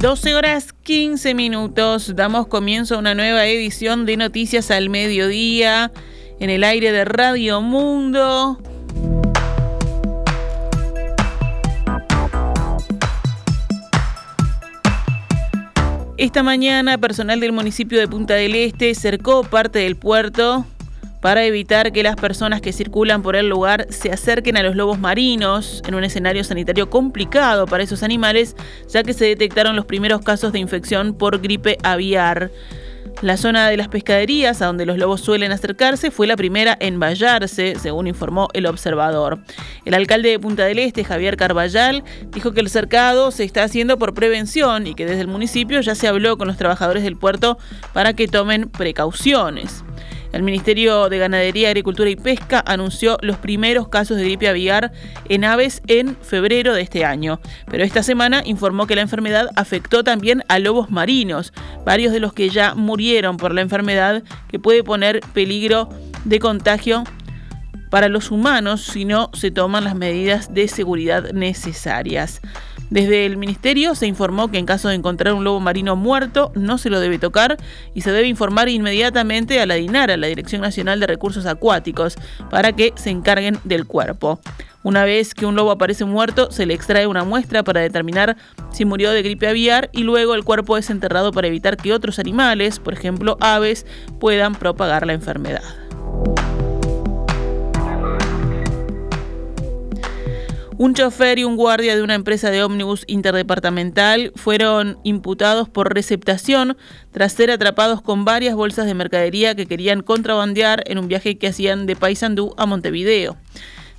12 0.00 0.34
horas 0.34 0.72
15 0.82 1.34
minutos. 1.34 2.16
Damos 2.16 2.46
comienzo 2.46 2.94
a 2.94 2.98
una 2.98 3.14
nueva 3.14 3.44
edición 3.44 4.06
de 4.06 4.16
Noticias 4.16 4.70
al 4.70 4.88
Mediodía 4.88 5.92
en 6.38 6.48
el 6.48 6.64
aire 6.64 6.90
de 6.90 7.04
Radio 7.04 7.60
Mundo. 7.60 8.58
Esta 16.16 16.42
mañana, 16.42 16.96
personal 16.96 17.38
del 17.38 17.52
municipio 17.52 17.98
de 17.98 18.08
Punta 18.08 18.32
del 18.32 18.54
Este 18.54 18.94
cercó 18.94 19.42
parte 19.42 19.80
del 19.80 19.96
puerto 19.96 20.64
para 21.20 21.44
evitar 21.44 21.92
que 21.92 22.02
las 22.02 22.16
personas 22.16 22.60
que 22.60 22.72
circulan 22.72 23.22
por 23.22 23.36
el 23.36 23.48
lugar 23.48 23.86
se 23.90 24.10
acerquen 24.10 24.56
a 24.56 24.62
los 24.62 24.76
lobos 24.76 24.98
marinos 24.98 25.82
en 25.86 25.94
un 25.94 26.04
escenario 26.04 26.44
sanitario 26.44 26.90
complicado 26.90 27.66
para 27.66 27.82
esos 27.82 28.02
animales, 28.02 28.56
ya 28.88 29.02
que 29.02 29.12
se 29.12 29.26
detectaron 29.26 29.76
los 29.76 29.84
primeros 29.84 30.22
casos 30.22 30.52
de 30.52 30.58
infección 30.58 31.14
por 31.14 31.40
gripe 31.40 31.76
aviar. 31.82 32.50
La 33.22 33.36
zona 33.36 33.68
de 33.68 33.76
las 33.76 33.88
pescaderías, 33.88 34.62
a 34.62 34.66
donde 34.66 34.86
los 34.86 34.96
lobos 34.96 35.20
suelen 35.20 35.52
acercarse, 35.52 36.10
fue 36.10 36.26
la 36.26 36.36
primera 36.36 36.74
en 36.80 36.98
vallarse, 36.98 37.74
según 37.78 38.06
informó 38.06 38.48
el 38.54 38.64
observador. 38.64 39.40
El 39.84 39.92
alcalde 39.92 40.30
de 40.30 40.38
Punta 40.38 40.64
del 40.64 40.78
Este, 40.78 41.04
Javier 41.04 41.36
Carballal, 41.36 42.02
dijo 42.30 42.52
que 42.52 42.60
el 42.60 42.70
cercado 42.70 43.30
se 43.30 43.44
está 43.44 43.62
haciendo 43.62 43.98
por 43.98 44.14
prevención 44.14 44.86
y 44.86 44.94
que 44.94 45.04
desde 45.04 45.20
el 45.20 45.28
municipio 45.28 45.82
ya 45.82 45.94
se 45.94 46.08
habló 46.08 46.38
con 46.38 46.48
los 46.48 46.56
trabajadores 46.56 47.02
del 47.02 47.16
puerto 47.16 47.58
para 47.92 48.14
que 48.14 48.26
tomen 48.26 48.70
precauciones. 48.70 49.84
El 50.32 50.42
Ministerio 50.42 51.08
de 51.08 51.18
Ganadería, 51.18 51.68
Agricultura 51.68 52.08
y 52.08 52.16
Pesca 52.16 52.62
anunció 52.66 53.18
los 53.20 53.36
primeros 53.38 53.88
casos 53.88 54.16
de 54.16 54.24
gripe 54.24 54.48
aviar 54.48 54.92
en 55.28 55.44
aves 55.44 55.82
en 55.86 56.16
febrero 56.16 56.72
de 56.74 56.82
este 56.82 57.04
año, 57.04 57.40
pero 57.70 57.82
esta 57.82 58.02
semana 58.02 58.42
informó 58.44 58.86
que 58.86 58.94
la 58.94 59.02
enfermedad 59.02 59.48
afectó 59.56 60.04
también 60.04 60.44
a 60.48 60.58
lobos 60.58 60.90
marinos, 60.90 61.52
varios 61.84 62.12
de 62.12 62.20
los 62.20 62.32
que 62.32 62.48
ya 62.48 62.74
murieron 62.74 63.36
por 63.36 63.52
la 63.54 63.60
enfermedad 63.60 64.22
que 64.48 64.58
puede 64.58 64.84
poner 64.84 65.20
peligro 65.32 65.88
de 66.24 66.38
contagio 66.38 67.04
para 67.90 68.08
los 68.08 68.30
humanos 68.30 68.82
si 68.84 69.04
no 69.04 69.30
se 69.32 69.50
toman 69.50 69.84
las 69.84 69.96
medidas 69.96 70.54
de 70.54 70.68
seguridad 70.68 71.32
necesarias. 71.32 72.40
Desde 72.90 73.24
el 73.24 73.36
ministerio 73.36 73.94
se 73.94 74.08
informó 74.08 74.50
que 74.50 74.58
en 74.58 74.66
caso 74.66 74.88
de 74.88 74.96
encontrar 74.96 75.32
un 75.34 75.44
lobo 75.44 75.60
marino 75.60 75.94
muerto 75.94 76.50
no 76.56 76.76
se 76.76 76.90
lo 76.90 76.98
debe 76.98 77.20
tocar 77.20 77.56
y 77.94 78.00
se 78.00 78.10
debe 78.10 78.26
informar 78.26 78.68
inmediatamente 78.68 79.60
a 79.60 79.66
la 79.66 79.76
DINARA, 79.76 80.16
la 80.16 80.26
Dirección 80.26 80.60
Nacional 80.60 80.98
de 80.98 81.06
Recursos 81.06 81.46
Acuáticos, 81.46 82.16
para 82.50 82.72
que 82.72 82.92
se 82.96 83.10
encarguen 83.10 83.58
del 83.62 83.86
cuerpo. 83.86 84.40
Una 84.82 85.04
vez 85.04 85.34
que 85.34 85.46
un 85.46 85.54
lobo 85.54 85.70
aparece 85.70 86.04
muerto, 86.04 86.50
se 86.50 86.66
le 86.66 86.74
extrae 86.74 87.06
una 87.06 87.22
muestra 87.22 87.62
para 87.62 87.80
determinar 87.80 88.36
si 88.72 88.84
murió 88.84 89.12
de 89.12 89.22
gripe 89.22 89.46
aviar 89.46 89.90
y 89.92 90.02
luego 90.02 90.34
el 90.34 90.42
cuerpo 90.42 90.76
es 90.76 90.90
enterrado 90.90 91.32
para 91.32 91.46
evitar 91.46 91.76
que 91.76 91.92
otros 91.92 92.18
animales, 92.18 92.80
por 92.80 92.94
ejemplo 92.94 93.36
aves, 93.40 93.86
puedan 94.18 94.54
propagar 94.54 95.06
la 95.06 95.12
enfermedad. 95.12 95.89
Un 100.82 100.94
chofer 100.94 101.38
y 101.38 101.44
un 101.44 101.56
guardia 101.56 101.94
de 101.94 102.00
una 102.00 102.14
empresa 102.14 102.50
de 102.50 102.62
ómnibus 102.62 103.04
interdepartamental 103.06 104.32
fueron 104.34 104.98
imputados 105.02 105.68
por 105.68 105.92
receptación 105.92 106.78
tras 107.12 107.34
ser 107.34 107.50
atrapados 107.50 108.00
con 108.00 108.24
varias 108.24 108.54
bolsas 108.54 108.86
de 108.86 108.94
mercadería 108.94 109.54
que 109.54 109.66
querían 109.66 110.00
contrabandear 110.00 110.82
en 110.86 110.96
un 110.96 111.06
viaje 111.06 111.36
que 111.36 111.48
hacían 111.48 111.84
de 111.84 111.96
Paysandú 111.96 112.54
a 112.56 112.64
Montevideo. 112.64 113.36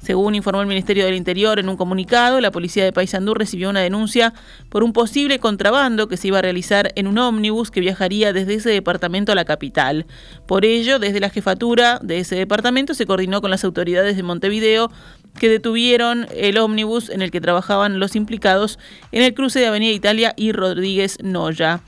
Según 0.02 0.34
informó 0.34 0.62
el 0.62 0.68
Ministerio 0.68 1.06
del 1.06 1.14
Interior 1.14 1.60
en 1.60 1.70
un 1.70 1.78
comunicado, 1.78 2.42
la 2.42 2.50
policía 2.50 2.84
de 2.84 2.92
Paysandú 2.92 3.36
recibió 3.36 3.70
una 3.70 3.82
denuncia 3.82 4.34
por 4.70 4.84
un 4.84 4.94
posible 4.94 5.38
contrabando 5.38 6.08
que 6.08 6.18
se 6.18 6.30
iba 6.30 6.40
a 6.40 6.42
realizar 6.42 6.92
en 6.96 7.06
un 7.06 7.20
ómnibus 7.20 7.70
que 7.70 7.82
viajaría 7.82 8.34
desde 8.34 8.56
ese 8.56 8.72
departamento 8.72 9.32
a 9.32 9.36
la 9.36 9.46
capital. 9.46 10.08
Por 10.48 10.66
ello, 10.66 10.98
desde 10.98 11.20
la 11.20 11.30
jefatura 11.30 12.00
de 12.02 12.20
ese 12.20 12.36
departamento 12.36 12.96
se 12.96 13.06
coordinó 13.06 13.42
con 13.42 13.52
las 13.52 13.64
autoridades 13.64 14.16
de 14.16 14.24
Montevideo 14.24 14.92
que 15.40 15.50
detuvieron 15.50 16.28
el 16.36 16.58
ómnibus 16.58 17.10
en 17.10 17.22
el 17.22 17.30
que 17.30 17.40
trabajaban 17.40 18.00
los 18.00 18.16
implicados 18.16 18.80
en 19.12 19.22
el 19.22 19.36
cruce 19.36 19.60
de 19.60 19.68
Avenida 19.68 19.94
Italia 19.94 20.34
y 20.36 20.52
Rodríguez 20.52 21.20
Noya. 21.22 21.84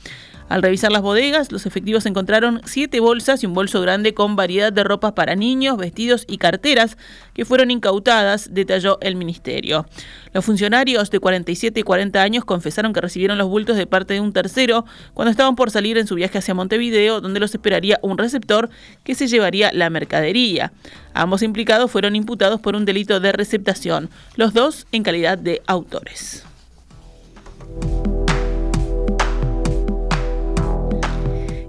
Al 0.50 0.62
revisar 0.62 0.92
las 0.92 1.02
bodegas, 1.02 1.52
los 1.52 1.66
efectivos 1.66 2.06
encontraron 2.06 2.62
siete 2.66 3.00
bolsas 3.00 3.42
y 3.44 3.46
un 3.46 3.54
bolso 3.54 3.82
grande 3.82 4.14
con 4.14 4.36
variedad 4.36 4.72
de 4.72 4.84
ropas 4.84 5.14
para 5.14 5.36
niños, 5.36 5.78
vestidos 5.78 6.26
y 6.28 6.38
carteras 6.38 6.98
que 7.34 7.46
fueron 7.46 7.72
incautadas, 7.72 8.54
detalló 8.54 8.98
el 9.02 9.16
ministerio. 9.16 9.86
Los 10.34 10.46
funcionarios 10.46 11.10
de 11.10 11.20
47 11.20 11.80
y 11.80 11.84
40 11.84 12.22
años 12.22 12.46
confesaron 12.46 12.94
que 12.94 13.02
recibieron 13.02 13.38
los 13.38 13.48
bultos 13.48 13.78
de 13.78 13.88
parte 13.88 14.14
de 14.16 14.20
un 14.20 14.34
tercero 14.34 14.86
cuando 15.14 15.32
estaban 15.32 15.56
por 15.56 15.72
salir 15.72 15.98
en 15.98 16.08
su 16.08 16.16
viaje 16.16 16.38
hacia 16.38 16.54
Montevideo, 16.54 17.22
donde 17.22 17.40
los 17.40 17.54
esperaría 17.54 18.00
un 18.02 18.18
receptor 18.18 18.70
que 19.04 19.16
se 19.16 19.28
llevaría 19.28 19.72
la 19.74 19.90
mercadería. 19.90 20.72
Ambos 21.14 21.44
implicados 21.44 21.92
fueron 21.92 22.16
imputados 22.16 22.60
por 22.60 22.76
un 22.76 22.86
delito 22.86 23.20
de 23.20 23.32
receptación, 23.32 24.10
los 24.36 24.54
dos 24.54 24.88
en 24.92 25.04
calidad 25.04 25.38
de 25.38 25.62
autores. 25.68 26.44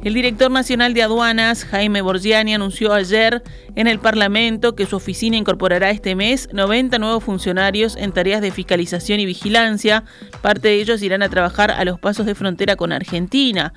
El 0.05 0.13
director 0.13 0.51
nacional 0.51 0.93
de 0.93 1.03
aduanas, 1.03 1.65
Jaime 1.65 2.03
Borgiani, 2.03 2.53
anunció 2.53 2.93
ayer 2.93 3.43
en 3.75 3.87
el 3.87 3.99
Parlamento 3.99 4.75
que 4.75 4.85
su 4.85 4.97
oficina 4.97 5.39
incorporará 5.39 5.89
este 5.89 6.15
mes 6.15 6.47
90 6.53 6.99
nuevos 6.99 7.25
funcionarios 7.25 7.97
en 7.97 8.13
tareas 8.13 8.43
de 8.43 8.51
fiscalización 8.51 9.21
y 9.21 9.25
vigilancia. 9.25 10.05
Parte 10.43 10.69
de 10.69 10.75
ellos 10.75 11.01
irán 11.01 11.23
a 11.23 11.31
trabajar 11.31 11.71
a 11.71 11.87
los 11.87 11.99
pasos 11.99 12.27
de 12.27 12.35
frontera 12.35 12.77
con 12.77 12.93
Argentina. 12.93 13.73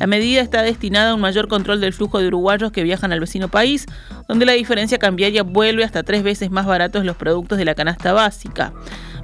La 0.00 0.06
medida 0.06 0.40
está 0.40 0.62
destinada 0.62 1.10
a 1.10 1.14
un 1.14 1.20
mayor 1.20 1.46
control 1.46 1.82
del 1.82 1.92
flujo 1.92 2.20
de 2.20 2.28
uruguayos 2.28 2.72
que 2.72 2.82
viajan 2.82 3.12
al 3.12 3.20
vecino 3.20 3.48
país, 3.48 3.84
donde 4.26 4.46
la 4.46 4.52
diferencia 4.52 4.96
cambiaria 4.96 5.42
vuelve 5.42 5.84
hasta 5.84 6.02
tres 6.02 6.22
veces 6.22 6.50
más 6.50 6.64
baratos 6.64 7.04
los 7.04 7.16
productos 7.16 7.58
de 7.58 7.66
la 7.66 7.74
canasta 7.74 8.14
básica. 8.14 8.72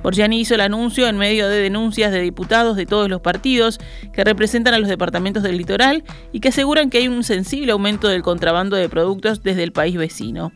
Borgiani 0.03 0.39
hizo 0.39 0.55
el 0.55 0.61
anuncio 0.61 1.09
en 1.09 1.17
medio 1.17 1.49
de 1.49 1.63
denuncias 1.63 2.13
de 2.13 2.21
diputados 2.21 2.77
de 2.77 2.85
todos 2.85 3.09
los 3.09 3.23
partidos 3.23 3.79
que 4.13 4.23
representan 4.23 4.75
a 4.75 4.79
los 4.79 4.91
departamentos 4.91 5.43
del 5.43 5.57
litoral 5.57 6.05
y 6.31 6.41
que 6.41 6.49
aseguran 6.49 6.91
que 6.91 6.99
hay 6.99 7.09
un 7.09 7.25
sensible 7.25 7.73
aumento 7.73 8.09
del 8.09 8.23
contrabando 8.23 8.77
de 8.77 8.91
productos 8.91 9.43
desde 9.43 9.63
el 9.63 9.73
país 9.73 9.97
vecino. 9.97 10.53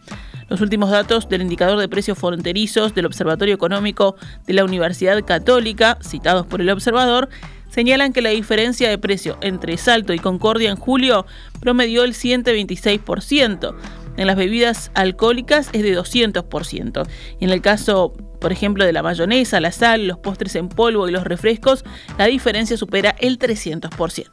Los 0.50 0.60
últimos 0.60 0.90
datos 0.90 1.30
del 1.30 1.40
indicador 1.40 1.78
de 1.78 1.88
precios 1.88 2.18
fronterizos 2.18 2.94
del 2.94 3.06
Observatorio 3.06 3.54
Económico 3.54 4.16
de 4.46 4.52
la 4.52 4.64
Universidad 4.64 5.24
Católica, 5.24 5.96
citados 6.02 6.44
por 6.44 6.60
el 6.60 6.68
observador, 6.68 7.30
señalan 7.70 8.12
que 8.12 8.22
la 8.22 8.30
diferencia 8.30 8.88
de 8.88 8.98
precio 8.98 9.38
entre 9.40 9.76
Salto 9.76 10.12
y 10.12 10.18
Concordia 10.18 10.70
en 10.70 10.76
julio 10.76 11.26
promedió 11.60 12.04
el 12.04 12.14
126%. 12.14 13.74
En 14.16 14.26
las 14.26 14.36
bebidas 14.36 14.90
alcohólicas 14.94 15.70
es 15.72 15.82
de 15.82 15.96
200%. 15.96 17.08
Y 17.38 17.44
en 17.44 17.50
el 17.50 17.62
caso 17.62 18.12
por 18.40 18.52
ejemplo, 18.52 18.84
de 18.84 18.92
la 18.92 19.02
mayonesa, 19.02 19.60
la 19.60 19.70
sal, 19.70 20.08
los 20.08 20.18
postres 20.18 20.56
en 20.56 20.68
polvo 20.68 21.08
y 21.08 21.12
los 21.12 21.24
refrescos, 21.24 21.84
la 22.18 22.26
diferencia 22.26 22.76
supera 22.76 23.14
el 23.20 23.38
300%. 23.38 24.30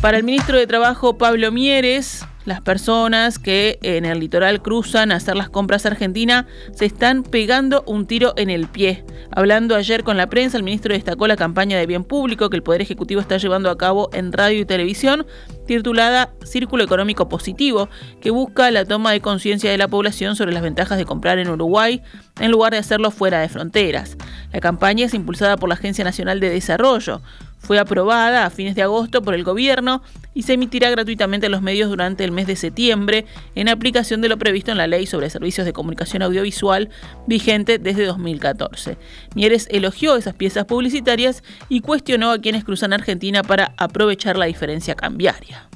Para 0.00 0.16
el 0.16 0.24
ministro 0.24 0.56
de 0.56 0.66
Trabajo, 0.66 1.18
Pablo 1.18 1.52
Mieres, 1.52 2.24
las 2.44 2.60
personas 2.60 3.38
que 3.38 3.78
en 3.82 4.04
el 4.04 4.20
litoral 4.20 4.62
cruzan 4.62 5.12
a 5.12 5.16
hacer 5.16 5.36
las 5.36 5.50
compras 5.50 5.84
a 5.84 5.90
Argentina 5.90 6.46
se 6.72 6.86
están 6.86 7.22
pegando 7.22 7.82
un 7.86 8.06
tiro 8.06 8.32
en 8.36 8.50
el 8.50 8.66
pie. 8.66 9.04
Hablando 9.30 9.76
ayer 9.76 10.04
con 10.04 10.16
la 10.16 10.28
prensa, 10.28 10.56
el 10.56 10.62
ministro 10.62 10.94
destacó 10.94 11.26
la 11.26 11.36
campaña 11.36 11.78
de 11.78 11.86
bien 11.86 12.04
público 12.04 12.48
que 12.48 12.56
el 12.56 12.62
Poder 12.62 12.80
Ejecutivo 12.80 13.20
está 13.20 13.36
llevando 13.36 13.70
a 13.70 13.78
cabo 13.78 14.10
en 14.12 14.32
radio 14.32 14.60
y 14.60 14.64
televisión, 14.64 15.26
titulada 15.66 16.30
Círculo 16.44 16.82
Económico 16.82 17.28
Positivo, 17.28 17.88
que 18.20 18.30
busca 18.30 18.70
la 18.70 18.84
toma 18.84 19.12
de 19.12 19.20
conciencia 19.20 19.70
de 19.70 19.78
la 19.78 19.88
población 19.88 20.34
sobre 20.34 20.52
las 20.52 20.62
ventajas 20.62 20.98
de 20.98 21.04
comprar 21.04 21.38
en 21.38 21.50
Uruguay 21.50 22.02
en 22.40 22.50
lugar 22.50 22.72
de 22.72 22.78
hacerlo 22.78 23.10
fuera 23.10 23.40
de 23.40 23.48
fronteras. 23.48 24.16
La 24.52 24.60
campaña 24.60 25.06
es 25.06 25.14
impulsada 25.14 25.56
por 25.56 25.68
la 25.68 25.74
Agencia 25.74 26.04
Nacional 26.04 26.40
de 26.40 26.50
Desarrollo. 26.50 27.20
Fue 27.60 27.78
aprobada 27.78 28.46
a 28.46 28.50
fines 28.50 28.74
de 28.74 28.82
agosto 28.82 29.22
por 29.22 29.34
el 29.34 29.44
gobierno 29.44 30.02
y 30.34 30.42
se 30.42 30.54
emitirá 30.54 30.90
gratuitamente 30.90 31.46
a 31.46 31.50
los 31.50 31.62
medios 31.62 31.90
durante 31.90 32.24
el 32.24 32.32
mes 32.32 32.46
de 32.46 32.56
septiembre 32.56 33.26
en 33.54 33.68
aplicación 33.68 34.20
de 34.20 34.28
lo 34.28 34.38
previsto 34.38 34.72
en 34.72 34.78
la 34.78 34.86
Ley 34.86 35.06
sobre 35.06 35.30
Servicios 35.30 35.66
de 35.66 35.72
Comunicación 35.72 36.22
Audiovisual 36.22 36.88
vigente 37.26 37.78
desde 37.78 38.06
2014. 38.06 38.96
Mieres 39.34 39.68
elogió 39.70 40.16
esas 40.16 40.34
piezas 40.34 40.64
publicitarias 40.64 41.42
y 41.68 41.80
cuestionó 41.80 42.30
a 42.30 42.38
quienes 42.38 42.64
cruzan 42.64 42.92
Argentina 42.92 43.42
para 43.42 43.74
aprovechar 43.76 44.36
la 44.36 44.46
diferencia 44.46 44.94
cambiaria. 44.94 45.68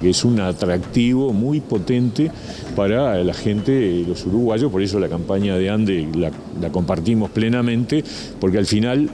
Es 0.00 0.24
un 0.24 0.40
atractivo 0.40 1.32
muy 1.32 1.60
potente 1.60 2.30
para 2.76 3.22
la 3.22 3.32
gente, 3.34 4.04
los 4.06 4.26
uruguayos, 4.26 4.70
por 4.70 4.82
eso 4.82 4.98
la 4.98 5.08
campaña 5.08 5.56
de 5.56 5.70
ANDE 5.70 6.08
la, 6.14 6.30
la 6.60 6.70
compartimos 6.70 7.30
plenamente, 7.30 8.04
porque 8.40 8.58
al 8.58 8.66
final 8.66 9.08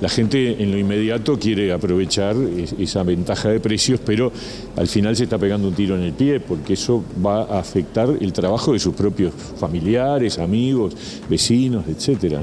la 0.00 0.08
gente 0.08 0.62
en 0.62 0.70
lo 0.70 0.78
inmediato 0.78 1.38
quiere 1.38 1.72
aprovechar 1.72 2.36
esa 2.78 3.02
ventaja 3.02 3.48
de 3.48 3.60
precios, 3.60 4.00
pero 4.04 4.32
al 4.76 4.86
final 4.86 5.16
se 5.16 5.24
está 5.24 5.38
pegando 5.38 5.68
un 5.68 5.74
tiro 5.74 5.96
en 5.96 6.02
el 6.02 6.12
pie 6.12 6.40
porque 6.40 6.74
eso 6.74 7.04
va 7.24 7.42
a 7.42 7.58
afectar 7.58 8.08
el 8.20 8.32
trabajo 8.32 8.72
de 8.72 8.78
sus 8.78 8.94
propios 8.94 9.32
familiares, 9.58 10.38
amigos, 10.38 10.96
vecinos, 11.28 11.84
etcétera, 11.88 12.40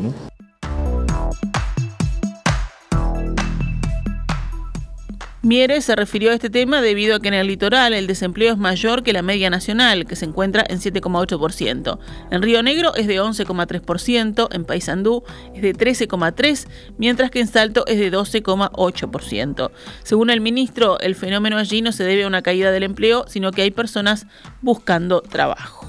Mieres 5.45 5.85
se 5.85 5.95
refirió 5.95 6.31
a 6.31 6.33
este 6.33 6.49
tema 6.49 6.81
debido 6.81 7.15
a 7.15 7.19
que 7.19 7.27
en 7.27 7.35
el 7.35 7.45
litoral 7.45 7.93
el 7.93 8.07
desempleo 8.07 8.53
es 8.53 8.57
mayor 8.57 9.03
que 9.03 9.13
la 9.13 9.21
media 9.21 9.51
nacional, 9.51 10.07
que 10.07 10.15
se 10.15 10.25
encuentra 10.25 10.65
en 10.67 10.79
7,8%. 10.79 11.99
En 12.31 12.41
Río 12.41 12.63
Negro 12.63 12.95
es 12.95 13.05
de 13.05 13.21
11,3%, 13.21 14.47
en 14.51 14.65
Paysandú 14.65 15.23
es 15.53 15.61
de 15.61 15.75
13,3%, 15.75 16.67
mientras 16.97 17.29
que 17.29 17.41
en 17.41 17.47
Salto 17.47 17.85
es 17.85 17.99
de 17.99 18.11
12,8%. 18.11 19.69
Según 20.01 20.31
el 20.31 20.41
ministro, 20.41 20.99
el 20.99 21.13
fenómeno 21.13 21.59
allí 21.59 21.83
no 21.83 21.91
se 21.91 22.05
debe 22.05 22.23
a 22.23 22.27
una 22.27 22.41
caída 22.41 22.71
del 22.71 22.81
empleo, 22.81 23.25
sino 23.27 23.51
que 23.51 23.61
hay 23.61 23.69
personas 23.69 24.25
buscando 24.63 25.21
trabajo. 25.21 25.84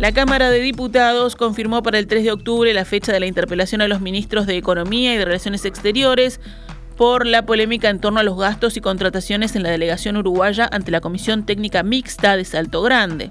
La 0.00 0.12
Cámara 0.12 0.48
de 0.48 0.60
Diputados 0.60 1.36
confirmó 1.36 1.82
para 1.82 1.98
el 1.98 2.06
3 2.06 2.24
de 2.24 2.32
octubre 2.32 2.72
la 2.72 2.86
fecha 2.86 3.12
de 3.12 3.20
la 3.20 3.26
interpelación 3.26 3.82
a 3.82 3.86
los 3.86 4.00
ministros 4.00 4.46
de 4.46 4.56
Economía 4.56 5.12
y 5.12 5.18
de 5.18 5.26
Relaciones 5.26 5.66
Exteriores 5.66 6.40
por 6.96 7.26
la 7.26 7.44
polémica 7.44 7.90
en 7.90 8.00
torno 8.00 8.18
a 8.18 8.22
los 8.22 8.38
gastos 8.38 8.78
y 8.78 8.80
contrataciones 8.80 9.56
en 9.56 9.62
la 9.62 9.68
delegación 9.68 10.16
uruguaya 10.16 10.66
ante 10.72 10.90
la 10.90 11.02
Comisión 11.02 11.44
Técnica 11.44 11.82
Mixta 11.82 12.38
de 12.38 12.46
Salto 12.46 12.80
Grande. 12.80 13.30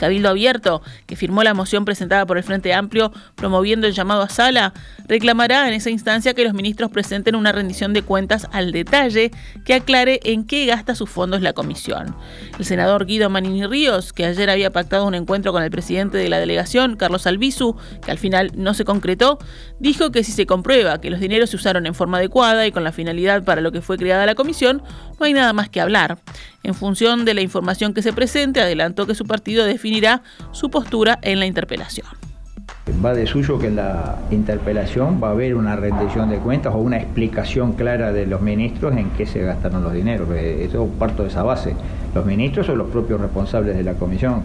Cabildo 0.00 0.30
Abierto, 0.30 0.80
que 1.06 1.14
firmó 1.14 1.42
la 1.42 1.52
moción 1.52 1.84
presentada 1.84 2.24
por 2.24 2.38
el 2.38 2.42
Frente 2.42 2.72
Amplio 2.72 3.12
promoviendo 3.34 3.86
el 3.86 3.92
llamado 3.92 4.22
a 4.22 4.30
sala, 4.30 4.72
reclamará 5.06 5.68
en 5.68 5.74
esa 5.74 5.90
instancia 5.90 6.32
que 6.32 6.42
los 6.42 6.54
ministros 6.54 6.90
presenten 6.90 7.36
una 7.36 7.52
rendición 7.52 7.92
de 7.92 8.00
cuentas 8.00 8.46
al 8.50 8.72
detalle 8.72 9.30
que 9.66 9.74
aclare 9.74 10.18
en 10.24 10.46
qué 10.46 10.64
gasta 10.64 10.94
sus 10.94 11.10
fondos 11.10 11.42
la 11.42 11.52
comisión. 11.52 12.16
El 12.58 12.64
senador 12.64 13.04
Guido 13.04 13.28
Manini 13.28 13.66
Ríos, 13.66 14.14
que 14.14 14.24
ayer 14.24 14.48
había 14.48 14.70
pactado 14.70 15.06
un 15.06 15.14
encuentro 15.14 15.52
con 15.52 15.62
el 15.62 15.70
presidente 15.70 16.16
de 16.16 16.30
la 16.30 16.38
delegación, 16.38 16.96
Carlos 16.96 17.26
Albizu, 17.26 17.76
que 18.02 18.10
al 18.10 18.18
final 18.18 18.52
no 18.54 18.72
se 18.72 18.86
concretó, 18.86 19.38
dijo 19.80 20.10
que 20.12 20.24
si 20.24 20.32
se 20.32 20.46
comprueba 20.46 20.98
que 21.02 21.10
los 21.10 21.20
dineros 21.20 21.50
se 21.50 21.56
usaron 21.56 21.84
en 21.84 21.94
forma 21.94 22.16
adecuada 22.16 22.66
y 22.66 22.72
con 22.72 22.84
la 22.84 22.92
finalidad 22.92 23.44
para 23.44 23.60
lo 23.60 23.70
que 23.70 23.82
fue 23.82 23.98
creada 23.98 24.24
la 24.24 24.34
comisión, 24.34 24.82
no 25.18 25.26
hay 25.26 25.34
nada 25.34 25.52
más 25.52 25.68
que 25.68 25.82
hablar. 25.82 26.18
En 26.62 26.74
función 26.74 27.24
de 27.24 27.34
la 27.34 27.40
información 27.40 27.94
que 27.94 28.02
se 28.02 28.12
presente, 28.12 28.60
adelantó 28.60 29.06
que 29.06 29.14
su 29.14 29.24
partido 29.24 29.64
definirá 29.90 30.22
su 30.52 30.70
postura 30.70 31.18
en 31.22 31.40
la 31.40 31.46
interpelación. 31.46 32.06
Va 33.04 33.12
de 33.12 33.26
suyo 33.26 33.58
que 33.58 33.66
en 33.66 33.76
la 33.76 34.18
interpelación 34.30 35.20
va 35.22 35.28
a 35.28 35.30
haber 35.32 35.54
una 35.54 35.74
rendición 35.74 36.30
de 36.30 36.38
cuentas 36.38 36.74
o 36.74 36.78
una 36.78 36.98
explicación 36.98 37.72
clara 37.72 38.12
de 38.12 38.26
los 38.26 38.40
ministros 38.40 38.96
en 38.96 39.10
qué 39.10 39.26
se 39.26 39.42
gastaron 39.42 39.82
los 39.82 39.92
dineros. 39.92 40.28
Eso 40.30 40.88
parto 40.98 41.22
de 41.22 41.28
esa 41.28 41.42
base. 41.42 41.74
Los 42.14 42.24
ministros 42.24 42.66
son 42.66 42.78
los 42.78 42.88
propios 42.88 43.20
responsables 43.20 43.76
de 43.76 43.82
la 43.82 43.94
comisión. 43.94 44.42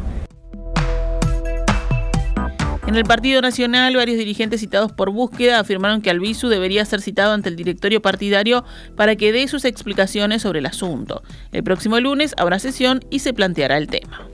En 2.88 2.96
el 2.96 3.04
Partido 3.04 3.42
Nacional, 3.42 3.96
varios 3.96 4.18
dirigentes 4.18 4.62
citados 4.62 4.92
por 4.92 5.10
búsqueda 5.10 5.60
afirmaron 5.60 6.02
que 6.02 6.12
Albizu 6.12 6.50
debería 6.50 6.86
ser 6.86 7.02
citado 7.02 7.34
ante 7.34 7.50
el 7.50 7.56
directorio 7.56 8.02
partidario 8.02 8.64
para 8.96 9.16
que 9.16 9.32
dé 9.32 9.48
sus 9.48 9.66
explicaciones 9.66 10.44
sobre 10.44 10.60
el 10.60 10.66
asunto. 10.68 11.24
El 11.52 11.64
próximo 11.64 12.00
lunes 12.00 12.34
habrá 12.38 12.60
sesión 12.60 13.02
y 13.10 13.20
se 13.20 13.34
planteará 13.34 13.78
el 13.78 13.88
tema. 13.88 14.28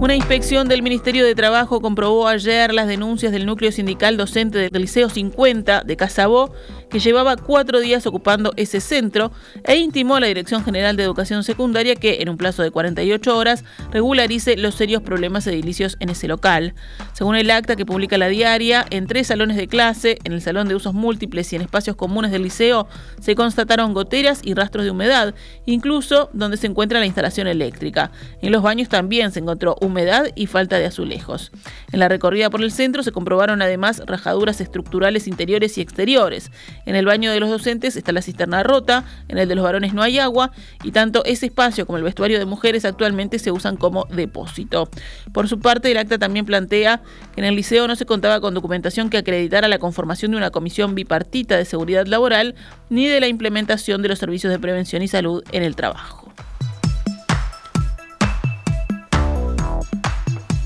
Una 0.00 0.16
inspección 0.16 0.66
del 0.66 0.80
Ministerio 0.80 1.26
de 1.26 1.34
Trabajo 1.34 1.82
comprobó 1.82 2.26
ayer 2.26 2.72
las 2.72 2.88
denuncias 2.88 3.32
del 3.32 3.44
núcleo 3.44 3.70
sindical 3.70 4.16
docente 4.16 4.70
del 4.70 4.80
Liceo 4.80 5.10
50 5.10 5.82
de 5.84 5.96
Casabó, 5.98 6.54
que 6.90 6.98
llevaba 6.98 7.36
cuatro 7.36 7.80
días 7.80 8.06
ocupando 8.06 8.52
ese 8.56 8.80
centro, 8.80 9.32
e 9.64 9.76
intimó 9.76 10.16
a 10.16 10.20
la 10.20 10.26
Dirección 10.26 10.64
General 10.64 10.96
de 10.96 11.04
Educación 11.04 11.44
Secundaria 11.44 11.96
que, 11.96 12.18
en 12.20 12.28
un 12.28 12.36
plazo 12.36 12.62
de 12.62 12.70
48 12.70 13.36
horas, 13.36 13.64
regularice 13.90 14.56
los 14.56 14.74
serios 14.74 15.02
problemas 15.02 15.46
edilicios 15.46 15.96
en 16.00 16.10
ese 16.10 16.28
local. 16.28 16.74
Según 17.12 17.36
el 17.36 17.50
acta 17.50 17.76
que 17.76 17.86
publica 17.86 18.18
la 18.18 18.28
diaria, 18.28 18.84
en 18.90 19.06
tres 19.06 19.28
salones 19.28 19.56
de 19.56 19.68
clase, 19.68 20.18
en 20.24 20.32
el 20.32 20.42
salón 20.42 20.68
de 20.68 20.74
usos 20.74 20.94
múltiples 20.94 21.52
y 21.52 21.56
en 21.56 21.62
espacios 21.62 21.96
comunes 21.96 22.30
del 22.30 22.42
liceo, 22.42 22.88
se 23.20 23.34
constataron 23.34 23.94
goteras 23.94 24.40
y 24.42 24.54
rastros 24.54 24.84
de 24.84 24.90
humedad, 24.90 25.34
incluso 25.66 26.30
donde 26.32 26.56
se 26.56 26.66
encuentra 26.66 27.00
la 27.00 27.06
instalación 27.06 27.46
eléctrica. 27.46 28.10
En 28.42 28.52
los 28.52 28.62
baños 28.62 28.88
también 28.88 29.32
se 29.32 29.40
encontró 29.40 29.76
humedad 29.80 30.26
y 30.34 30.46
falta 30.46 30.78
de 30.78 30.86
azulejos. 30.86 31.52
En 31.92 32.00
la 32.00 32.08
recorrida 32.08 32.50
por 32.50 32.62
el 32.62 32.72
centro 32.72 33.02
se 33.02 33.12
comprobaron 33.12 33.62
además 33.62 34.02
rajaduras 34.06 34.60
estructurales 34.60 35.28
interiores 35.28 35.78
y 35.78 35.80
exteriores. 35.80 36.50
En 36.90 36.96
el 36.96 37.06
baño 37.06 37.30
de 37.30 37.38
los 37.38 37.48
docentes 37.48 37.94
está 37.94 38.10
la 38.10 38.20
cisterna 38.20 38.64
rota, 38.64 39.04
en 39.28 39.38
el 39.38 39.46
de 39.46 39.54
los 39.54 39.62
varones 39.62 39.94
no 39.94 40.02
hay 40.02 40.18
agua 40.18 40.50
y 40.82 40.90
tanto 40.90 41.24
ese 41.24 41.46
espacio 41.46 41.86
como 41.86 41.98
el 41.98 42.02
vestuario 42.02 42.40
de 42.40 42.46
mujeres 42.46 42.84
actualmente 42.84 43.38
se 43.38 43.52
usan 43.52 43.76
como 43.76 44.06
depósito. 44.06 44.90
Por 45.32 45.46
su 45.46 45.60
parte, 45.60 45.92
el 45.92 45.98
acta 45.98 46.18
también 46.18 46.46
plantea 46.46 47.00
que 47.32 47.42
en 47.42 47.44
el 47.44 47.54
liceo 47.54 47.86
no 47.86 47.94
se 47.94 48.06
contaba 48.06 48.40
con 48.40 48.54
documentación 48.54 49.08
que 49.08 49.18
acreditara 49.18 49.68
la 49.68 49.78
conformación 49.78 50.32
de 50.32 50.38
una 50.38 50.50
comisión 50.50 50.96
bipartita 50.96 51.56
de 51.56 51.64
seguridad 51.64 52.08
laboral 52.08 52.56
ni 52.88 53.06
de 53.06 53.20
la 53.20 53.28
implementación 53.28 54.02
de 54.02 54.08
los 54.08 54.18
servicios 54.18 54.52
de 54.52 54.58
prevención 54.58 55.00
y 55.00 55.06
salud 55.06 55.44
en 55.52 55.62
el 55.62 55.76
trabajo. 55.76 56.19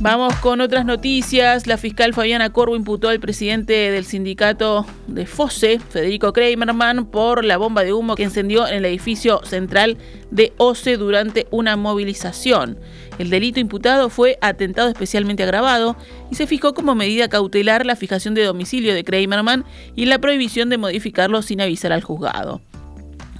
Vamos 0.05 0.35
con 0.35 0.61
otras 0.61 0.85
noticias. 0.85 1.67
La 1.67 1.79
fiscal 1.79 2.13
Fabiana 2.13 2.53
Corvo 2.53 2.77
imputó 2.77 3.09
al 3.09 3.21
presidente 3.21 3.91
del 3.91 4.05
sindicato 4.05 4.85
de 5.07 5.25
FOSE, 5.25 5.79
Federico 5.79 6.35
Kramerman, 6.35 7.07
por 7.07 7.43
la 7.43 7.57
bomba 7.57 7.85
de 7.85 7.95
humo 7.95 8.15
que 8.15 8.25
encendió 8.25 8.69
en 8.69 8.75
el 8.75 8.85
edificio 8.85 9.41
central 9.45 9.97
de 10.31 10.53
OCE 10.59 10.99
durante 10.99 11.47
una 11.51 11.79
movilización. 11.79 12.79
El 13.19 13.31
delito 13.31 13.61
imputado 13.61 14.11
fue 14.11 14.37
atentado 14.43 14.91
especialmente 14.91 15.43
agravado 15.43 15.97
y 16.31 16.35
se 16.35 16.47
fijó 16.47 16.75
como 16.75 16.95
medida 16.95 17.31
cautelar 17.31 17.87
la 17.87 17.97
fijación 17.97 18.35
de 18.35 18.45
domicilio 18.45 18.93
de 18.93 19.05
Kramerman 19.05 19.65
y 19.97 20.05
la 20.05 20.19
prohibición 20.19 20.69
de 20.69 20.77
modificarlo 20.77 21.41
sin 21.41 21.63
avisar 21.63 21.93
al 21.93 22.03
juzgado. 22.03 22.61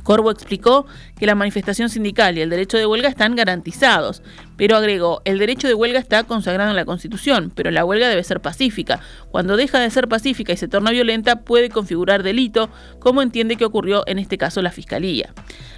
Corvo 0.05 0.31
explicó 0.31 0.87
que 1.19 1.27
la 1.27 1.35
manifestación 1.35 1.89
sindical 1.89 2.39
y 2.39 2.43
el 2.43 2.51
derecho 2.51 2.77
de 2.77 2.87
huelga 2.87 3.09
están 3.09 3.35
garantizados, 3.35 4.23
pero 4.57 4.77
agregó, 4.77 5.23
el 5.25 5.39
derecho 5.39 5.67
de 5.67 5.75
huelga 5.75 5.99
está 5.99 6.23
consagrado 6.23 6.71
en 6.71 6.77
la 6.77 6.85
Constitución, 6.85 7.51
pero 7.53 7.73
la 7.73 7.85
huelga 7.85 8.09
debe 8.09 8.23
ser 8.23 8.41
pacífica. 8.41 9.01
Cuando 9.31 9.57
deja 9.57 9.81
de 9.81 9.91
ser 9.91 10.07
pacífica 10.07 10.53
y 10.53 10.57
se 10.57 10.69
torna 10.69 10.93
violenta, 10.93 11.41
puede 11.41 11.71
configurar 11.71 12.23
delito, 12.23 12.71
como 13.01 13.23
entiende 13.23 13.57
que 13.57 13.65
ocurrió 13.65 14.05
en 14.07 14.19
este 14.19 14.39
caso 14.39 14.63
la 14.63 14.71
Fiscalía. 14.71 15.33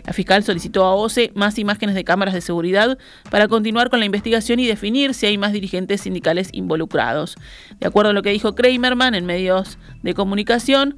La 0.04 0.12
fiscal 0.12 0.44
solicitó 0.44 0.84
a 0.84 0.94
OCE 0.94 1.32
más 1.34 1.58
imágenes 1.58 1.94
de 1.94 2.04
cámaras 2.04 2.34
de 2.34 2.40
seguridad 2.40 2.98
para 3.30 3.48
continuar 3.48 3.90
con 3.90 4.00
la 4.00 4.06
investigación 4.06 4.60
y 4.60 4.66
definir 4.66 5.14
si 5.14 5.26
hay 5.26 5.38
más 5.38 5.52
dirigentes 5.52 6.02
sindicales 6.02 6.48
involucrados. 6.52 7.36
De 7.80 7.86
acuerdo 7.86 8.10
a 8.10 8.12
lo 8.12 8.22
que 8.22 8.30
dijo 8.30 8.54
Kramerman 8.54 9.14
en 9.14 9.26
medios 9.26 9.78
de 10.02 10.14
comunicación, 10.14 10.96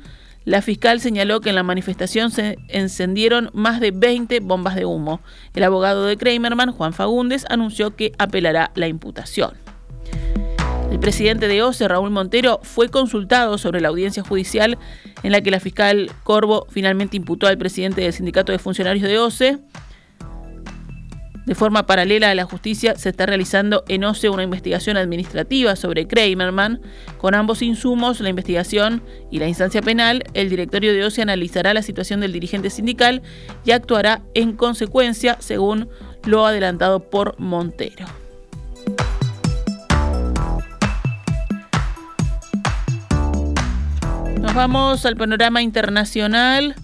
la 0.48 0.62
fiscal 0.62 0.98
señaló 0.98 1.42
que 1.42 1.50
en 1.50 1.56
la 1.56 1.62
manifestación 1.62 2.30
se 2.30 2.56
encendieron 2.68 3.50
más 3.52 3.80
de 3.80 3.90
20 3.90 4.40
bombas 4.40 4.76
de 4.76 4.86
humo. 4.86 5.20
El 5.52 5.62
abogado 5.62 6.06
de 6.06 6.16
Kramerman, 6.16 6.72
Juan 6.72 6.94
Fagundes, 6.94 7.44
anunció 7.50 7.94
que 7.94 8.12
apelará 8.16 8.70
la 8.74 8.88
imputación. 8.88 9.50
El 10.90 10.98
presidente 11.00 11.48
de 11.48 11.62
OCE, 11.62 11.86
Raúl 11.86 12.08
Montero, 12.08 12.60
fue 12.62 12.88
consultado 12.88 13.58
sobre 13.58 13.82
la 13.82 13.88
audiencia 13.88 14.22
judicial 14.22 14.78
en 15.22 15.32
la 15.32 15.42
que 15.42 15.50
la 15.50 15.60
fiscal 15.60 16.10
Corvo 16.24 16.66
finalmente 16.70 17.18
imputó 17.18 17.46
al 17.46 17.58
presidente 17.58 18.00
del 18.00 18.14
sindicato 18.14 18.50
de 18.50 18.58
funcionarios 18.58 19.06
de 19.06 19.18
OCE 19.18 19.58
de 21.48 21.54
forma 21.54 21.86
paralela 21.86 22.30
a 22.30 22.34
la 22.34 22.44
justicia, 22.44 22.94
se 22.96 23.08
está 23.08 23.24
realizando 23.24 23.82
en 23.88 24.04
OCE 24.04 24.28
una 24.28 24.42
investigación 24.42 24.98
administrativa 24.98 25.76
sobre 25.76 26.06
Kramerman. 26.06 26.82
Con 27.16 27.34
ambos 27.34 27.62
insumos, 27.62 28.20
la 28.20 28.28
investigación 28.28 29.02
y 29.30 29.38
la 29.38 29.48
instancia 29.48 29.80
penal, 29.80 30.24
el 30.34 30.50
directorio 30.50 30.92
de 30.92 31.02
OCE 31.06 31.22
analizará 31.22 31.72
la 31.72 31.80
situación 31.80 32.20
del 32.20 32.32
dirigente 32.32 32.68
sindical 32.68 33.22
y 33.64 33.70
actuará 33.70 34.20
en 34.34 34.52
consecuencia, 34.52 35.38
según 35.40 35.88
lo 36.26 36.44
adelantado 36.44 37.08
por 37.08 37.34
Montero. 37.40 38.04
Nos 44.38 44.54
vamos 44.54 45.06
al 45.06 45.16
panorama 45.16 45.62
internacional. 45.62 46.74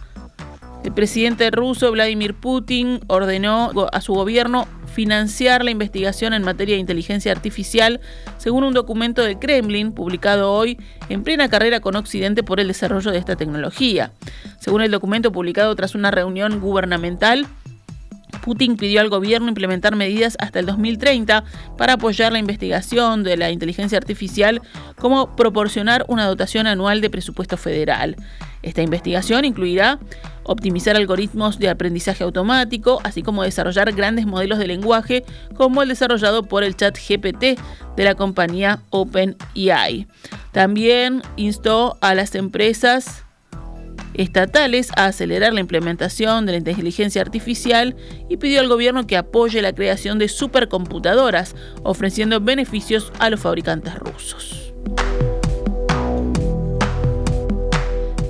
El 0.84 0.92
presidente 0.92 1.50
ruso 1.50 1.90
Vladimir 1.90 2.34
Putin 2.34 3.00
ordenó 3.06 3.72
a 3.90 4.00
su 4.02 4.12
gobierno 4.12 4.68
financiar 4.92 5.64
la 5.64 5.70
investigación 5.70 6.34
en 6.34 6.42
materia 6.42 6.74
de 6.74 6.80
inteligencia 6.80 7.32
artificial, 7.32 8.02
según 8.36 8.64
un 8.64 8.74
documento 8.74 9.22
del 9.22 9.38
Kremlin 9.38 9.92
publicado 9.92 10.52
hoy 10.52 10.78
en 11.08 11.24
plena 11.24 11.48
carrera 11.48 11.80
con 11.80 11.96
Occidente 11.96 12.42
por 12.42 12.60
el 12.60 12.68
desarrollo 12.68 13.10
de 13.12 13.18
esta 13.18 13.34
tecnología. 13.34 14.12
Según 14.60 14.82
el 14.82 14.90
documento 14.90 15.32
publicado 15.32 15.74
tras 15.74 15.94
una 15.94 16.10
reunión 16.10 16.60
gubernamental, 16.60 17.46
Putin 18.42 18.76
pidió 18.76 19.00
al 19.00 19.08
gobierno 19.08 19.48
implementar 19.48 19.96
medidas 19.96 20.36
hasta 20.40 20.60
el 20.60 20.66
2030 20.66 21.44
para 21.76 21.94
apoyar 21.94 22.32
la 22.32 22.38
investigación 22.38 23.22
de 23.22 23.36
la 23.36 23.50
inteligencia 23.50 23.98
artificial, 23.98 24.62
como 24.98 25.34
proporcionar 25.36 26.04
una 26.08 26.26
dotación 26.26 26.66
anual 26.66 27.00
de 27.00 27.10
presupuesto 27.10 27.56
federal. 27.56 28.16
Esta 28.62 28.82
investigación 28.82 29.44
incluirá 29.44 29.98
optimizar 30.44 30.96
algoritmos 30.96 31.58
de 31.58 31.68
aprendizaje 31.68 32.24
automático, 32.24 33.00
así 33.04 33.22
como 33.22 33.42
desarrollar 33.42 33.92
grandes 33.92 34.26
modelos 34.26 34.58
de 34.58 34.66
lenguaje 34.66 35.24
como 35.54 35.82
el 35.82 35.88
desarrollado 35.88 36.44
por 36.44 36.64
el 36.64 36.76
chat 36.76 36.96
GPT 36.96 37.58
de 37.96 38.04
la 38.04 38.14
compañía 38.14 38.80
OpenAI. 38.90 40.06
También 40.52 41.22
instó 41.36 41.98
a 42.00 42.14
las 42.14 42.34
empresas 42.34 43.24
estatales 44.14 44.90
a 44.97 45.06
acelerar 45.06 45.52
la 45.52 45.61
implementación 45.61 46.47
de 46.47 46.52
la 46.52 46.59
inteligencia 46.59 47.23
artificial 47.23 47.97
y 48.28 48.37
pidió 48.37 48.61
al 48.61 48.68
gobierno 48.68 49.06
que 49.06 49.16
apoye 49.16 49.61
la 49.62 49.75
creación 49.75 50.18
de 50.18 50.28
supercomputadoras, 50.28 51.54
ofreciendo 51.83 52.40
beneficios 52.40 53.12
a 53.18 53.30
los 53.30 53.40
fabricantes 53.40 53.94
rusos. 53.97 54.73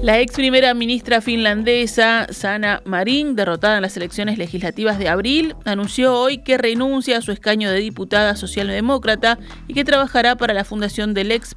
La 0.04 0.20
ex 0.20 0.34
primera 0.34 0.74
ministra 0.74 1.22
finlandesa, 1.22 2.26
Sana 2.28 2.82
Marin, 2.84 3.36
derrotada 3.36 3.76
en 3.76 3.82
las 3.82 3.96
elecciones 3.96 4.36
legislativas 4.36 4.98
de 4.98 5.08
abril, 5.08 5.56
anunció 5.64 6.12
hoy 6.14 6.42
que 6.42 6.58
renuncia 6.58 7.16
a 7.16 7.22
su 7.22 7.32
escaño 7.32 7.70
de 7.70 7.78
diputada 7.78 8.36
socialdemócrata 8.36 9.38
y 9.66 9.72
que 9.72 9.82
trabajará 9.82 10.36
para 10.36 10.52
la 10.52 10.64
fundación 10.64 11.14
del 11.14 11.32
ex 11.32 11.54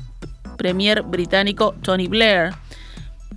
premier 0.57 1.01
británico 1.01 1.75
Tony 1.81 2.07
Blair. 2.07 2.51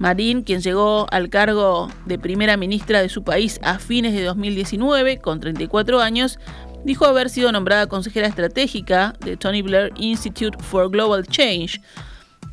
Marín, 0.01 0.45
quien 0.45 0.63
llegó 0.63 1.07
al 1.13 1.29
cargo 1.29 1.91
de 2.07 2.19
primera 2.19 2.57
ministra 2.57 3.03
de 3.03 3.11
su 3.11 3.23
país 3.23 3.61
a 3.63 3.79
fines 3.79 4.15
de 4.15 4.25
2019, 4.25 5.19
con 5.19 5.41
34 5.41 6.01
años, 6.01 6.39
dijo 6.87 7.05
haber 7.05 7.29
sido 7.29 7.53
nombrada 7.53 7.87
consejera 7.87 8.27
estratégica 8.27 9.13
de 9.21 9.37
Tony 9.37 9.61
Blair 9.61 9.93
Institute 9.97 10.57
for 10.65 10.91
Global 10.91 11.27
Change, 11.27 11.83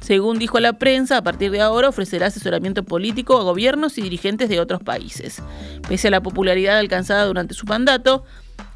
según 0.01 0.39
dijo 0.39 0.59
la 0.59 0.73
prensa, 0.73 1.15
a 1.15 1.23
partir 1.23 1.49
de 1.51 1.61
ahora 1.61 1.87
ofrecerá 1.87 2.27
asesoramiento 2.27 2.83
político 2.83 3.37
a 3.37 3.43
gobiernos 3.43 3.97
y 3.97 4.01
dirigentes 4.01 4.49
de 4.49 4.59
otros 4.59 4.83
países. 4.83 5.41
Pese 5.87 6.09
a 6.09 6.11
la 6.11 6.21
popularidad 6.21 6.77
alcanzada 6.77 7.23
durante 7.25 7.53
su 7.53 7.65
mandato, 7.65 8.25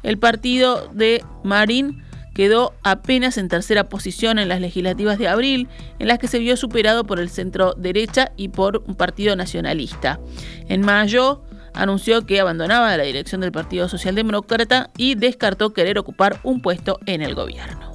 el 0.02 0.18
partido 0.18 0.88
de 0.94 1.22
Marin 1.44 2.02
quedó 2.34 2.74
apenas 2.82 3.38
en 3.38 3.48
tercera 3.48 3.88
posición 3.88 4.38
en 4.38 4.48
las 4.48 4.60
legislativas 4.60 5.18
de 5.18 5.28
abril, 5.28 5.68
en 5.98 6.08
las 6.08 6.18
que 6.18 6.28
se 6.28 6.38
vio 6.38 6.56
superado 6.56 7.04
por 7.04 7.20
el 7.20 7.28
centro 7.28 7.74
derecha 7.74 8.32
y 8.36 8.48
por 8.48 8.82
un 8.86 8.94
partido 8.94 9.36
nacionalista. 9.36 10.20
En 10.68 10.80
mayo 10.82 11.42
anunció 11.74 12.26
que 12.26 12.40
abandonaba 12.40 12.96
la 12.96 13.04
dirección 13.04 13.40
del 13.40 13.52
Partido 13.52 13.88
Socialdemócrata 13.88 14.90
y 14.96 15.14
descartó 15.14 15.72
querer 15.72 15.98
ocupar 15.98 16.38
un 16.42 16.60
puesto 16.60 16.98
en 17.06 17.22
el 17.22 17.34
gobierno. 17.34 17.92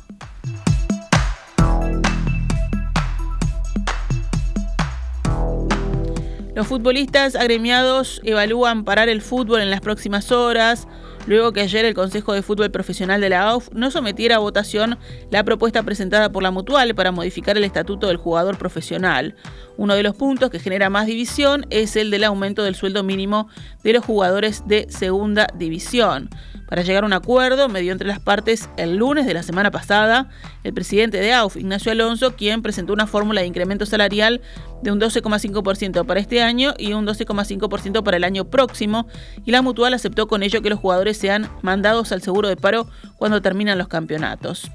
Los 6.58 6.66
futbolistas 6.66 7.36
agremiados 7.36 8.20
evalúan 8.24 8.84
parar 8.84 9.10
el 9.10 9.22
fútbol 9.22 9.62
en 9.62 9.70
las 9.70 9.80
próximas 9.80 10.32
horas, 10.32 10.88
luego 11.28 11.54
que 11.54 11.62
ayer 11.62 11.86
el 11.86 11.94
Consejo 11.94 12.34
de 12.34 12.42
Fútbol 12.42 12.72
Profesional 12.72 13.22
de 13.22 13.30
la 13.30 13.50
AUF 13.50 13.70
no 13.74 13.92
sometiera 13.92 14.38
a 14.38 14.40
votación 14.40 14.98
la 15.30 15.44
propuesta 15.44 15.84
presentada 15.84 16.32
por 16.32 16.42
la 16.42 16.52
Mutual 16.52 16.96
para 16.96 17.12
modificar 17.12 17.58
el 17.58 17.64
estatuto 17.64 18.08
del 18.08 18.18
jugador 18.18 18.58
profesional. 18.58 19.36
Uno 19.78 19.94
de 19.94 20.04
los 20.04 20.16
puntos 20.16 20.50
que 20.50 20.60
genera 20.60 20.90
más 20.90 21.06
división 21.06 21.66
es 21.70 21.96
el 21.96 22.10
del 22.10 22.24
aumento 22.24 22.64
del 22.64 22.76
sueldo 22.76 23.04
mínimo 23.04 23.50
de 23.84 23.94
los 23.94 24.04
jugadores 24.04 24.64
de 24.68 24.88
segunda 24.90 25.48
división. 25.54 26.30
Para 26.68 26.82
llegar 26.82 27.04
a 27.04 27.08
un 27.08 27.14
acuerdo, 27.14 27.70
medio 27.70 27.94
entre 27.94 28.08
las 28.08 28.20
partes 28.20 28.70
el 28.76 28.98
lunes 28.98 29.26
de 29.26 29.34
la 29.34 29.42
semana 29.42 29.72
pasada, 29.72 30.30
el 30.66 30.74
presidente 30.74 31.18
de 31.18 31.32
AUF, 31.32 31.56
Ignacio 31.56 31.94
Alonso, 31.94 32.36
quien 32.36 32.62
presentó 32.62 32.92
una 32.92 33.08
fórmula 33.08 33.40
de 33.40 33.48
incremento 33.48 33.86
salarial 33.86 34.42
de 34.82 34.92
un 34.92 35.00
12,5% 35.00 36.06
para 36.06 36.20
este 36.20 36.42
año 36.42 36.74
y 36.78 36.92
un 36.92 37.08
12,5% 37.08 38.04
para 38.04 38.18
el 38.18 38.26
año 38.26 38.46
próximo, 38.50 39.08
y 39.46 39.52
la 39.52 39.62
mutual 39.62 39.94
aceptó 39.94 40.28
con 40.28 40.44
ello 40.44 40.62
que 40.62 40.70
los 40.70 40.80
jugadores 40.80 41.18
sean 41.18 41.50
mandados 41.62 42.12
al 42.12 42.22
seguro 42.22 42.50
de 42.50 42.58
paro 42.58 42.90
cuando 43.16 43.42
terminan 43.42 43.78
los 43.78 43.88
campeonatos. 43.88 44.70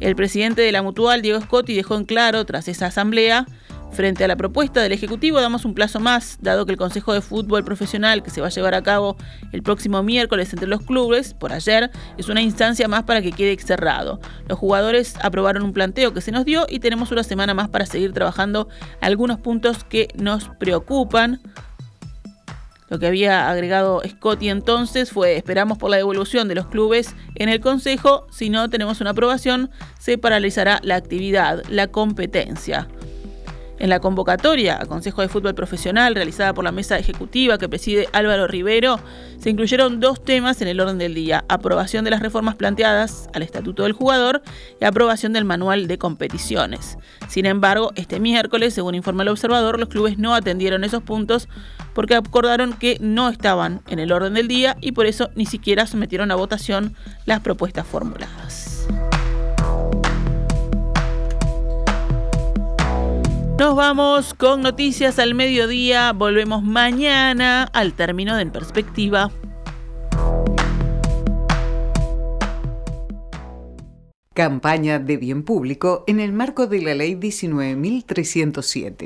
El 0.00 0.14
presidente 0.16 0.60
de 0.60 0.72
la 0.72 0.82
mutual, 0.82 1.22
Diego 1.22 1.40
Scotti, 1.40 1.74
dejó 1.74 1.96
en 1.96 2.04
claro, 2.04 2.44
tras 2.44 2.68
esa 2.68 2.86
asamblea, 2.86 3.46
Frente 3.92 4.24
a 4.24 4.28
la 4.28 4.36
propuesta 4.36 4.82
del 4.82 4.92
Ejecutivo 4.92 5.40
damos 5.40 5.64
un 5.64 5.72
plazo 5.72 6.00
más, 6.00 6.36
dado 6.42 6.66
que 6.66 6.72
el 6.72 6.78
Consejo 6.78 7.14
de 7.14 7.22
Fútbol 7.22 7.64
Profesional 7.64 8.22
que 8.22 8.30
se 8.30 8.42
va 8.42 8.48
a 8.48 8.50
llevar 8.50 8.74
a 8.74 8.82
cabo 8.82 9.16
el 9.52 9.62
próximo 9.62 10.02
miércoles 10.02 10.52
entre 10.52 10.68
los 10.68 10.82
clubes, 10.82 11.32
por 11.32 11.52
ayer, 11.52 11.90
es 12.18 12.28
una 12.28 12.42
instancia 12.42 12.88
más 12.88 13.04
para 13.04 13.22
que 13.22 13.32
quede 13.32 13.56
cerrado. 13.56 14.20
Los 14.48 14.58
jugadores 14.58 15.14
aprobaron 15.22 15.62
un 15.62 15.72
planteo 15.72 16.12
que 16.12 16.20
se 16.20 16.30
nos 16.30 16.44
dio 16.44 16.66
y 16.68 16.80
tenemos 16.80 17.10
una 17.10 17.22
semana 17.22 17.54
más 17.54 17.68
para 17.68 17.86
seguir 17.86 18.12
trabajando 18.12 18.68
algunos 19.00 19.40
puntos 19.40 19.82
que 19.84 20.08
nos 20.14 20.50
preocupan. 20.58 21.40
Lo 22.88 22.98
que 22.98 23.06
había 23.06 23.48
agregado 23.50 24.02
Scotty 24.06 24.48
entonces 24.48 25.10
fue 25.10 25.36
esperamos 25.36 25.78
por 25.78 25.90
la 25.90 25.96
devolución 25.96 26.48
de 26.48 26.54
los 26.54 26.66
clubes 26.66 27.16
en 27.34 27.48
el 27.48 27.60
Consejo, 27.60 28.26
si 28.30 28.50
no 28.50 28.68
tenemos 28.68 29.00
una 29.00 29.10
aprobación 29.10 29.70
se 29.98 30.18
paralizará 30.18 30.80
la 30.82 30.96
actividad, 30.96 31.62
la 31.68 31.88
competencia. 31.88 32.88
En 33.78 33.90
la 33.90 34.00
convocatoria 34.00 34.80
a 34.80 34.86
Consejo 34.86 35.20
de 35.20 35.28
Fútbol 35.28 35.54
Profesional 35.54 36.14
realizada 36.14 36.54
por 36.54 36.64
la 36.64 36.72
mesa 36.72 36.98
ejecutiva 36.98 37.58
que 37.58 37.68
preside 37.68 38.08
Álvaro 38.12 38.46
Rivero, 38.46 38.98
se 39.38 39.50
incluyeron 39.50 40.00
dos 40.00 40.24
temas 40.24 40.62
en 40.62 40.68
el 40.68 40.80
orden 40.80 40.96
del 40.96 41.12
día, 41.12 41.44
aprobación 41.48 42.02
de 42.04 42.10
las 42.10 42.22
reformas 42.22 42.54
planteadas 42.54 43.28
al 43.34 43.42
Estatuto 43.42 43.82
del 43.82 43.92
Jugador 43.92 44.40
y 44.80 44.84
aprobación 44.86 45.34
del 45.34 45.44
Manual 45.44 45.88
de 45.88 45.98
Competiciones. 45.98 46.96
Sin 47.28 47.44
embargo, 47.44 47.92
este 47.96 48.18
miércoles, 48.18 48.72
según 48.72 48.94
informa 48.94 49.24
el 49.24 49.28
observador, 49.28 49.78
los 49.78 49.90
clubes 49.90 50.16
no 50.16 50.34
atendieron 50.34 50.82
esos 50.82 51.02
puntos 51.02 51.48
porque 51.94 52.14
acordaron 52.14 52.72
que 52.72 52.96
no 53.00 53.28
estaban 53.28 53.82
en 53.88 53.98
el 53.98 54.10
orden 54.10 54.34
del 54.34 54.48
día 54.48 54.76
y 54.80 54.92
por 54.92 55.04
eso 55.04 55.28
ni 55.34 55.44
siquiera 55.44 55.86
sometieron 55.86 56.30
a 56.30 56.34
votación 56.34 56.94
las 57.26 57.40
propuestas 57.40 57.86
formuladas. 57.86 58.75
Nos 63.58 63.74
vamos 63.74 64.34
con 64.34 64.60
noticias 64.60 65.18
al 65.18 65.34
mediodía. 65.34 66.12
Volvemos 66.12 66.62
mañana 66.62 67.62
al 67.62 67.94
término 67.94 68.36
de 68.36 68.42
En 68.42 68.50
Perspectiva. 68.50 69.30
Campaña 74.34 74.98
de 74.98 75.16
bien 75.16 75.42
público 75.42 76.04
en 76.06 76.20
el 76.20 76.34
marco 76.34 76.66
de 76.66 76.82
la 76.82 76.94
Ley 76.94 77.14
19.307. 77.14 79.04